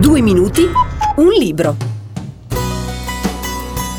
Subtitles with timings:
[0.00, 0.66] Due minuti,
[1.16, 1.76] un libro.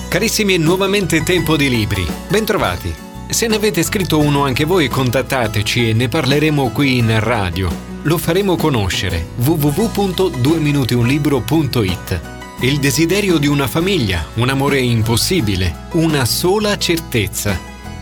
[0.10, 2.04] Carissimi, è nuovamente tempo di libri.
[2.28, 2.92] Bentrovati.
[3.30, 7.70] Se ne avete scritto uno anche voi, contattateci e ne parleremo qui in radio.
[8.02, 9.28] Lo faremo conoscere.
[9.36, 12.22] www.dueminutiunlibro.it
[12.62, 17.56] Il desiderio di una famiglia, un amore impossibile, una sola certezza.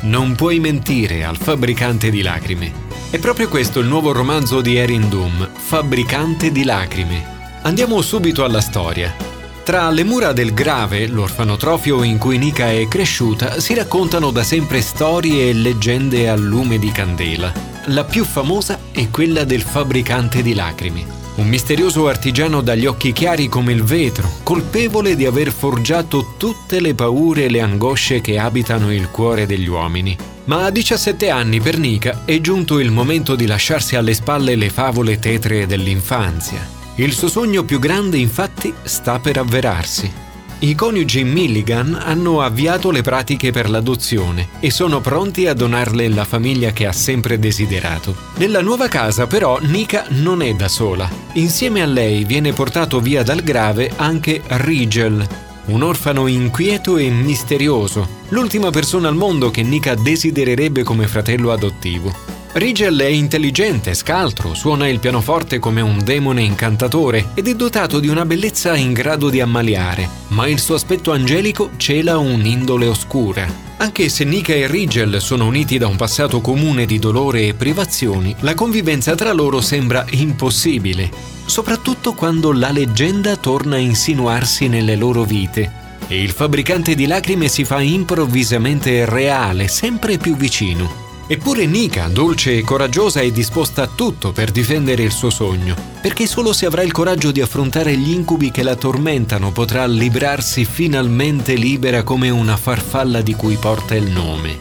[0.04, 2.72] Non puoi mentire al fabbricante di lacrime.
[3.10, 7.39] È proprio questo il nuovo romanzo di Erin Doom, Fabbricante di lacrime.
[7.62, 9.14] Andiamo subito alla storia.
[9.64, 14.82] Tra le mura del Grave, l'orfanotrofio in cui Nika è cresciuta, si raccontano da sempre
[14.82, 17.52] storie e leggende a lume di candela.
[17.88, 21.06] La più famosa è quella del fabbricante di lacrime.
[21.36, 26.96] Un misterioso artigiano dagli occhi chiari come il vetro, colpevole di aver forgiato tutte le
[26.96, 30.18] paure e le angosce che abitano il cuore degli uomini.
[30.46, 34.70] Ma a 17 anni per Nika è giunto il momento di lasciarsi alle spalle le
[34.70, 36.79] favole tetree dell'infanzia.
[37.00, 40.12] Il suo sogno più grande infatti sta per avverarsi.
[40.60, 46.26] I coniugi Milligan hanno avviato le pratiche per l'adozione e sono pronti a donarle la
[46.26, 48.14] famiglia che ha sempre desiderato.
[48.36, 51.10] Nella nuova casa però Nika non è da sola.
[51.36, 55.26] Insieme a lei viene portato via dal grave anche Rigel,
[55.68, 62.39] un orfano inquieto e misterioso, l'ultima persona al mondo che Nika desidererebbe come fratello adottivo.
[62.52, 68.08] Rigel è intelligente, scaltro, suona il pianoforte come un demone incantatore ed è dotato di
[68.08, 73.48] una bellezza in grado di ammaliare, ma il suo aspetto angelico cela un'indole oscura.
[73.78, 78.36] Anche se Nika e Rigel sono uniti da un passato comune di dolore e privazioni,
[78.40, 81.12] la convivenza tra loro sembra impossibile,
[81.46, 87.48] soprattutto quando la leggenda torna a insinuarsi nelle loro vite e il fabbricante di lacrime
[87.48, 91.09] si fa improvvisamente reale, sempre più vicino.
[91.32, 96.26] Eppure Nika, dolce e coraggiosa, è disposta a tutto per difendere il suo sogno, perché
[96.26, 101.54] solo se avrà il coraggio di affrontare gli incubi che la tormentano potrà librarsi finalmente
[101.54, 104.58] libera come una farfalla di cui porta il nome.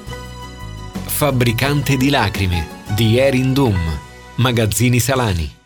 [1.07, 3.99] Fabbricante di lacrime di Erin Doom,
[4.35, 5.58] Magazzini Salani.